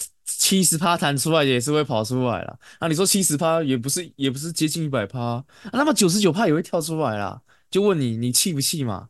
[0.50, 2.88] 七十趴弹出来也是会跑出来了啊。
[2.88, 7.40] 你说七十趴也不是，也不是接近一百趴啊，那么九十九趴也会跳出来啦。
[7.70, 9.10] 就问你，你气不气嘛？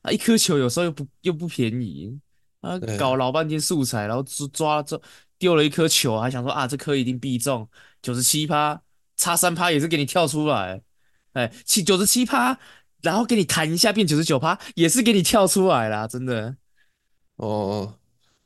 [0.00, 2.18] 啊，一颗球有时候又不又不便宜
[2.62, 4.22] 啊，搞老半天素材，然后
[4.52, 4.98] 抓抓
[5.38, 7.68] 丢了一颗球，还想说啊，这颗一定必中，
[8.00, 8.80] 九十七趴
[9.16, 10.80] 差三趴也是给你跳出来，
[11.34, 12.58] 哎，七九十七趴。
[13.00, 16.56] 然后给你弹一下变九十九趴，也是给你跳出来啦，真的。
[17.36, 17.94] 哦，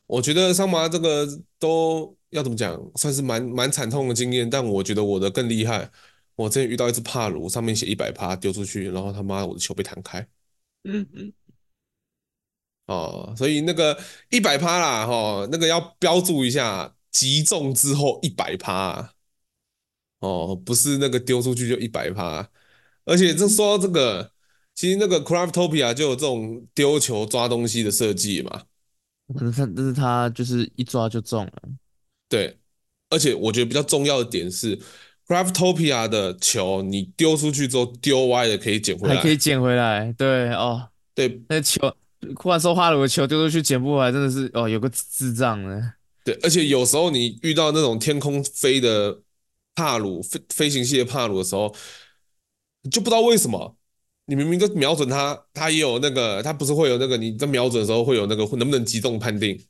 [0.06, 1.26] 我觉得桑麻这个
[1.58, 4.50] 都要怎么讲，算是蛮蛮惨痛的经验。
[4.50, 5.90] 但我觉得我的更厉害。
[6.34, 10.26] 我之前遇到一只帕鲁，上面写一百帕丢出去，然后他妈我的球被弹开。
[10.84, 11.32] 嗯嗯。
[12.86, 13.98] 哦，所以那个
[14.30, 19.14] 一百趴啦，哈、哦，那个要标注一下，击中之后一百趴。
[20.20, 22.50] 哦，不是那个丢出去就一百趴。
[23.04, 24.32] 而且这说到这个。
[24.74, 28.62] 其实那个 Craftopia 就有这种丢球抓东西的设计嘛，
[29.38, 31.62] 可是他，但是他就是一抓就中了。
[32.32, 32.56] 对，
[33.10, 34.78] 而且我觉得比较重要的点是
[35.26, 40.10] ，Craftopia 的球你丢出去之后丢歪了可以捡回来，还可以捡回来。
[40.14, 41.94] 对哦，对，那球
[42.36, 45.92] 幻兽帕鲁的球丢出去捡不回来，真的是哦，有个智障呢。
[46.24, 49.20] 对，而且有时候你遇到那种天空飞的
[49.74, 51.74] 帕鲁飞飞行系的帕鲁的时候，
[52.80, 53.76] 你就不知道为什么，
[54.24, 59.62] 你明明就瞄准它，它也有那个，它不是会有那个你在瞄准的时候会有那个能不能击中判定？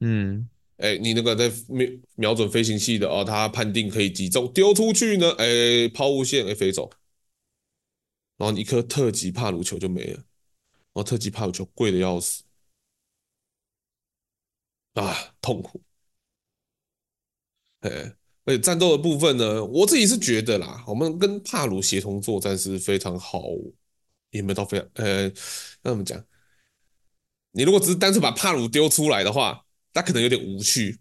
[0.00, 6.90] 嗯，哎，你那个在瞄瞄准飞行器的哦，它判定可以击中，丢出去呢，哎，抛物线哎飞走，
[8.36, 10.24] 然后你一颗特级帕鲁球就没了，然
[10.94, 12.42] 后特级帕鲁球贵的要死
[14.94, 15.80] 啊，痛苦。
[17.80, 23.42] 哎，而且战斗的部分呢，我自己是觉得啦，我们跟帕鲁协同作战是非常好，
[24.30, 25.28] 也没到非常呃，
[25.82, 26.24] 那怎么讲？
[27.52, 29.63] 你如果只是单纯把帕鲁丢出来的话，
[29.94, 31.00] 那可能有点无趣。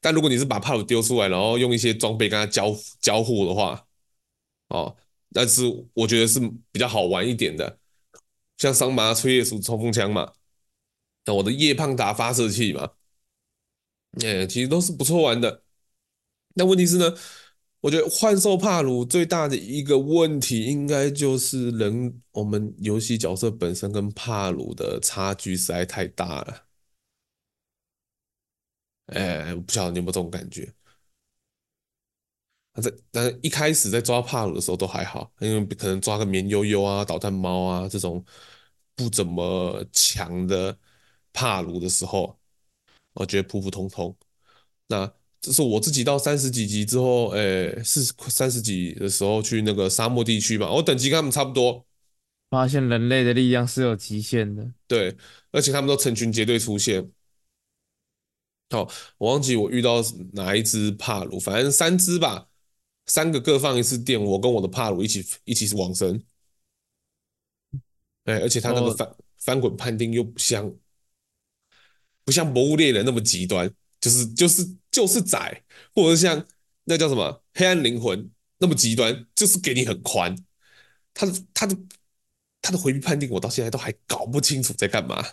[0.00, 3.86] 但如果你是把帕鲁丢出来，然后用一些装备跟他交交互的话，
[4.68, 4.96] 哦，
[5.32, 6.40] 但是我觉得是
[6.72, 7.78] 比较好玩一点的，
[8.56, 10.32] 像桑麻吹叶鼠冲锋枪嘛，
[11.26, 12.92] 那我的叶胖达发射器嘛。
[14.22, 15.62] 哎，其实都是不错玩的。
[16.54, 17.14] 那问题是呢，
[17.80, 26.69] 我觉得幻兽帕鲁最大的一个问题，应该就是人我们游戏角色本身跟帕鲁的差距实在太大了。
[29.10, 30.72] 哎，我不晓得你有没有这种感觉？
[32.80, 38.24] 在但是一开始在抓帕鲁的时候都还好，因为可能抓个绵悠悠啊、捣蛋猫啊这种
[38.94, 40.76] 不怎么强的
[41.32, 42.38] 帕鲁的时候。
[43.12, 44.16] 我觉得普普通通。
[44.86, 51.84] 那这是我自己到三十几级之后，哎，是三十几的时候去那个沙漠地区嘛，我等级跟他们差不多，
[52.50, 54.72] 发现人类的力量是有极限的。
[54.86, 55.14] 对，
[55.50, 57.10] 而且他们都成群结队出现。
[58.70, 60.02] 好，我忘记我遇到
[60.32, 62.48] 哪一只帕鲁，反正三只吧，
[63.06, 66.22] 三个各放一次电，我跟我的帕鲁一起一起往生。
[68.24, 70.72] 哎，而且他那个翻、哦、翻滚判定又不像。
[72.22, 73.68] 不像魔物猎人那么极端，
[74.00, 76.46] 就是就是就是窄，或者像
[76.84, 80.36] 那叫什么黑暗灵魂那么极端，就是给你很宽。
[81.12, 81.76] 他的他的
[82.62, 85.26] 他的回避判定，我到现在都还搞不清楚在干嘛。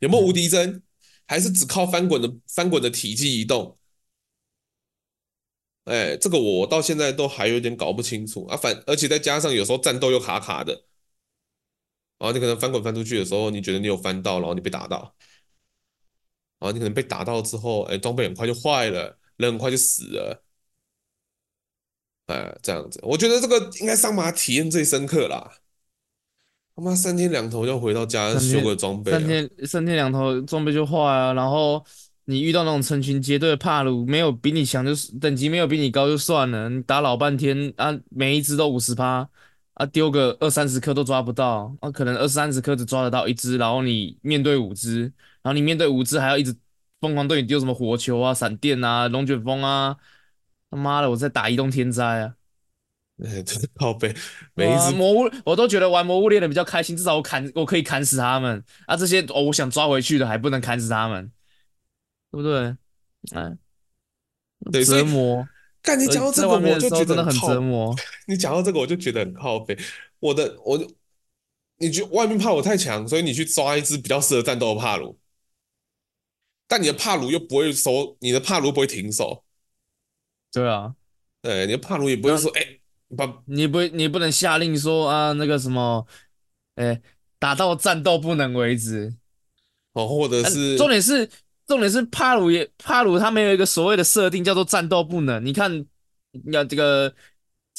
[0.00, 0.82] 有没有无敌针，
[1.28, 3.78] 还是只靠翻滚的翻滚的体积移动？
[5.84, 8.56] 哎，这个我到现在都还有点搞不清楚啊。
[8.56, 10.72] 反而且再加上有时候战斗又卡卡的，
[12.18, 15.14] 然后你可能翻滚翻出去的时候，你觉得你有翻到，然后你被打到。
[16.58, 20.42] 啊，你可能被打到之后，哎，装备很快就坏了，人很快就死了，
[22.26, 25.58] 哎，这样子，我觉得这个应该上马体验最深刻啦。
[26.78, 31.32] 他妈三天两头要回到家修个装备，三天三天两头装备就坏啊。
[31.32, 31.84] 然后
[32.26, 39.28] 你遇到那种成群结队的帕鲁，没有比你强，就是等级没有比你高就算了，你打老半天啊，每一只都五十趴
[39.74, 45.02] 啊，丢个二三十颗都抓不到，啊，可能二三十颗只抓得到一只，然后你面对五只。
[45.42, 46.54] 然后你面对五只还要一直
[47.00, 49.96] 疯狂对你丢什么火球啊、闪电啊、龙卷风啊，
[50.70, 52.34] 他妈的，我在打移动天灾啊！
[53.24, 54.14] 哎，真的靠背，
[54.54, 58.96] 每一只魔物我都觉得玩魔物猎人比较开心，至少我砍我可以砍死他们啊！
[58.96, 61.30] 这些哦，我想抓回去的还不能砍死他们，
[62.30, 62.76] 对不对？
[63.34, 63.58] 嗯
[64.72, 65.46] 哎，折磨。
[65.80, 67.94] 干你讲到这个我就觉得很折磨。
[68.26, 69.78] 你讲到这个我就觉得很靠背。
[70.18, 70.78] 我的我，
[71.78, 75.18] 你觉外面怕我太强，所以你去抓一只比较适合战斗的帕鲁。
[76.66, 79.44] 但你的帕鲁又不会收，你的帕鲁不会停手。
[80.52, 80.94] 对啊，
[81.40, 82.77] 对，你的帕鲁也不会说，哎、欸，
[83.16, 86.06] 把，你不，你不能下令说啊，那个什么，
[86.76, 87.02] 哎、欸，
[87.38, 89.14] 打到战斗不能为止。
[89.92, 91.28] 哦，或者是，重点是，
[91.66, 95.44] 重点是帕鲁也帕鲁，他没有一个所谓的设定叫做战斗不能。
[95.44, 95.84] 你看，
[96.32, 97.14] 你看这个。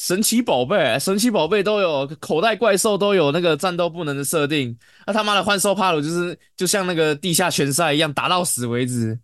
[0.01, 4.73] 神奇宝贝，神奇宝贝都有口袋怪兽都有那个战斗不能的设定，
[5.05, 9.19] 那、啊、他妈的幻兽帕鲁就是就像那个地下拳赛一样，打到死为止，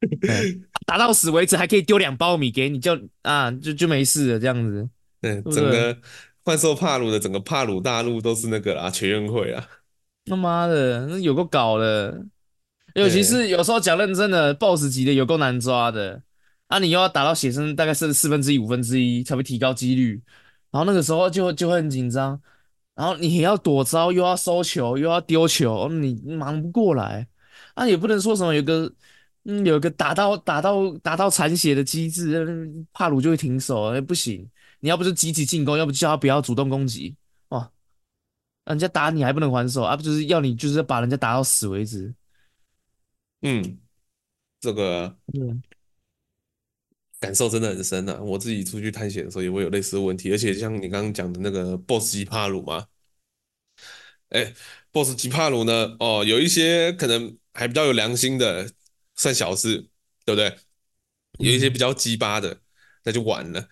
[0.84, 4.86] 打到死为止还可以丢两包米给你，就啊就就没事了这样子。
[5.20, 5.96] 对，整个
[6.44, 9.66] 幻兽帕鲁的整个帕鲁大陆都是那个啦，全运会啊，
[10.26, 12.24] 他妈的那有够搞的，
[12.94, 16.22] 尤其是有时候讲认真的，BOSS 级的有够难抓的。
[16.68, 20.22] 啊，你又要打到血生大概是四分之一、五分之一才会提高几率，
[20.70, 22.40] 然后那个时候就就会很紧张，
[22.94, 27.26] 然后你也要躲招，又要收球，又要丢球，你忙不过来。
[27.74, 28.88] 啊，也不能说什么有个
[29.46, 32.46] 嗯有个打到打到打到残血的机制，
[32.92, 34.48] 帕鲁就会停手，哎不行，
[34.80, 37.16] 你要不就积极进攻，要不就叫他不要主动攻击，
[37.48, 37.70] 哇，
[38.64, 42.14] 人家打你还不能还手啊，不就是要你就是要把人家打到死为止。
[43.42, 43.78] 嗯，
[44.60, 45.62] 这个嗯。
[47.20, 48.20] 感受真的很深呐、啊！
[48.22, 52.86] 我自己出去探险的时候也会有类似的问题，而且像你刚刚讲的那个 BOSS 吉帕鲁嘛，
[54.30, 54.54] 哎
[54.90, 55.94] ，BOSS 吉帕鲁呢？
[56.00, 58.72] 哦，有一些可能还比较有良心的，
[59.16, 59.86] 算小事，
[60.24, 60.58] 对不对？
[61.40, 62.62] 有一些比嗯，较鸡巴的，
[63.04, 63.68] 那就完了。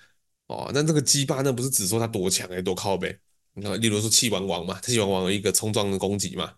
[0.49, 3.19] 哦，那这个鸡巴那，不是只说他多强哎，多靠呗。
[3.55, 6.55] 你看，例如说气王王嘛，气王王有一个冲撞的攻击嘛。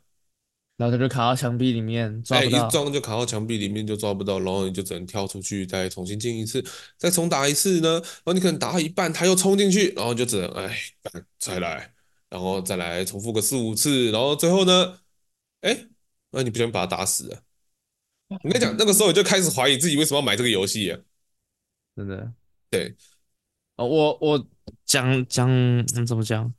[0.76, 6.64] 然后他就卡到墙壁里面抓哎，一撞就卡到墙壁里面就抓不到，然后你就只能跳出去再重新进一次，
[6.96, 8.00] 再重打一次呢。
[8.00, 10.74] 然后你可能打到一半，他又冲进去，然后就只能哎
[11.38, 11.92] 再来，
[12.30, 15.00] 然后再来重复个四五次，然后最后呢，
[15.62, 15.86] 哎，
[16.30, 17.42] 那你不小心把他打死了。
[18.28, 20.98] 我跟你讲，那个时候我就开始怀疑自己为什么要买这个游戏啊？
[21.96, 22.32] 真的。
[22.70, 22.94] 对
[23.80, 24.46] 哦，我我
[24.84, 26.52] 讲讲、嗯、怎么讲？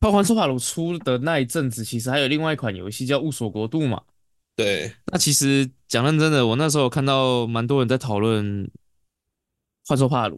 [0.10, 4.02] 《幻兽帕鲁》出的那一阵子，其实还有另外一款游戏叫《雾锁国度》嘛。
[4.56, 8.64] 对，那其实讲认真的，我那时候看到蛮多人在讨论
[9.86, 10.36] 《幻兽帕鲁》，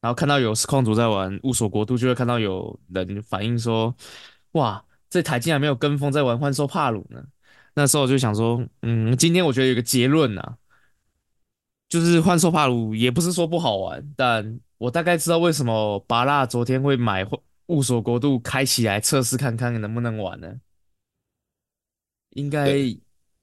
[0.00, 3.94] 然后看到有实况组在玩《雾锁国度》，就会看到有人反映说
[4.52, 7.22] ：“哇，这台竟然没有跟风在玩《幻兽帕鲁》呢。”
[7.74, 10.56] 那时候我就想说，嗯，今天我觉得有个结论呐、啊，
[11.88, 17.22] 就是《幻兽帕鲁》也不是说不好玩，但我大概知道为什么巴拉昨天会买
[17.66, 20.54] 《雾锁国度》开起来测试看看能不能玩呢？
[22.30, 22.74] 应，该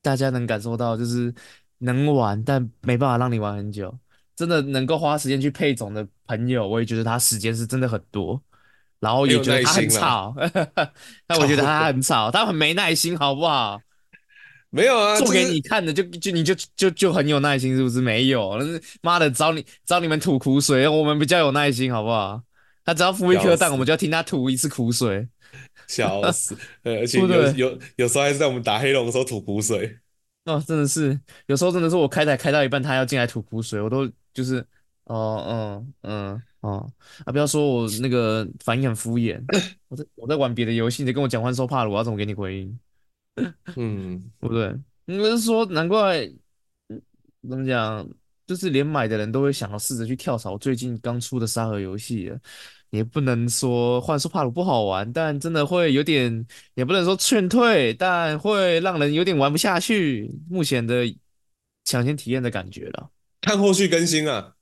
[0.02, 1.32] 大家能感受到，就是
[1.78, 3.96] 能玩，但没办法让你玩很久。
[4.36, 8.42] 真的能够花时间去配种的朋友，我也觉得他时间是真的很多，
[9.00, 9.88] 然后也 觉得他很。
[9.88, 10.34] 吵。
[11.28, 13.80] 但我觉得，他很吵，他很没耐心，好不好？
[14.78, 18.00] 没有啊，做给你看的就就你就就就很有耐心，是不是？
[18.00, 22.40] 没有，那是妈的找你找你们吐苦水，我们比较有耐心，好不好？
[22.86, 25.28] 他只要孵一颗蛋，我们，就要听他吐一次苦水，
[25.88, 27.18] 笑死， 呃，而且？
[27.20, 29.98] 有有有时候还是在我们打黑龙的时候吐苦水。
[30.46, 34.64] 哦，真的是，有时候真的是我开台开到一半，他要进来吐苦水，我都就是，
[35.06, 36.88] 哦，嗯嗯哦，
[37.26, 39.42] 啊，不要说我那个反应很敷衍，
[39.90, 42.80] 我在我在玩别的游戏，你在跟我讲幻兽帕了，我要怎么给你回应？
[43.78, 44.76] 嗯，不对？
[45.06, 46.26] 应该是说，难怪，
[46.90, 47.02] 嗯
[47.50, 48.08] 怎么讲，
[48.46, 52.40] 就是连买的人都会想要试着去跳槽最近刚出的沙盒游戏了。
[52.90, 60.32] 也不能说幻兽帕鲁不好玩，但真的会有点，也不能说劝退，但会让人有点玩不下去。
[60.50, 61.04] 目前的
[61.84, 63.10] 抢先体验的感觉了。
[63.42, 64.54] 看后续更新啊。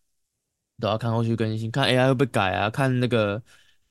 [0.79, 2.69] 都要看后续更新，看 AI 会不会改啊？
[2.69, 3.41] 看那个，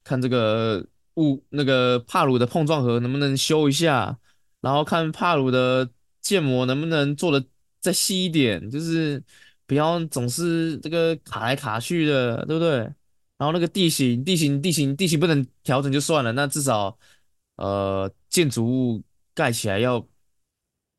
[0.02, 4.18] 看这个物那个帕鲁的碰撞盒能不能修一下，
[4.64, 5.86] 然后看帕鲁的
[6.22, 7.46] 建模能不能做的
[7.82, 9.22] 再细一点，就是
[9.66, 12.78] 不要总是这个卡来卡去的，对不对？
[13.36, 16.96] 然后那个地形、地形、地形、地形不能调整就算了，那至少
[17.56, 19.02] 呃建筑物
[19.34, 20.00] 盖起来要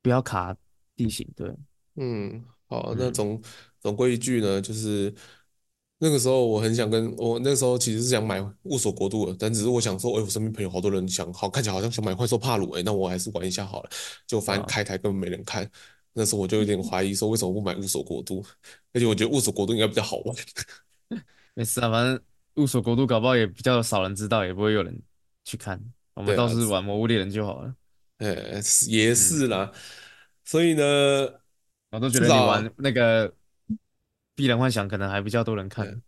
[0.00, 0.56] 不要卡
[0.94, 1.28] 地形？
[1.34, 1.52] 对，
[1.96, 3.42] 嗯，好，那，总
[3.80, 5.12] 总归一句呢，就是
[5.98, 13.90] 那个时候我很想跟我那时候其实是想买雾锁国度的，但只是我想说，哎，我身边朋友好多人想，好看起来好像想买幻兽帕鲁，哎，那我还是玩一下好了。
[14.26, 14.66] 就反正？
[14.66, 15.68] 开台根本没人看，
[16.12, 18.44] 那时候我就有点 怀疑说，为什么不买雾锁国度？
[18.92, 20.36] 而且我觉得雾锁国度应该比较好玩。
[21.54, 22.20] 没事啊，反正
[22.56, 25.00] 雾锁国度搞不好也比较少人知道，也不会有人
[25.44, 25.80] 去看。
[26.14, 27.74] 我们倒是玩魔物猎人就好了。
[28.18, 29.72] 呃，也嗯，是啦，
[30.44, 30.82] 所以呢，
[31.90, 32.72] 我都觉至得你玩。
[32.76, 33.28] 那个
[34.36, 35.68] 《碧蓝幻想》可能还比较多人。
[35.68, 36.00] 看。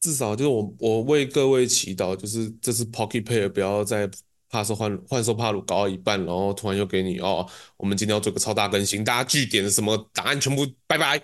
[0.00, 4.10] 至少就是我我为各位祈祷，就是这次 Pocket Pair 不要再
[4.48, 11.22] 怕说幻幻兽帕鲁搞到一半，然后突然又给你哦，我们今天要做个超大更新，大家据点什么答案全部拜拜，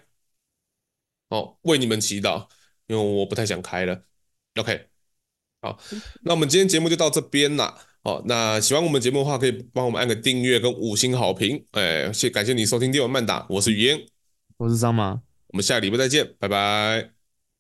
[1.31, 2.47] 哦，为你们祈祷，
[2.87, 4.01] 因为我不太想开了。
[4.55, 4.87] OK，
[5.61, 5.77] 好，
[6.23, 7.85] 那我们今天节目就到这边啦。
[8.05, 11.67] 哦，那喜欢我们节目的话，可以帮我们按个订阅跟五星好评。
[11.73, 14.07] 哎，谢感谢你收听电玩慢打，我是雨嫣，
[14.57, 17.13] 我是张马，我们下个礼拜再见，拜拜。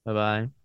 [0.03, 0.57] 拜拜。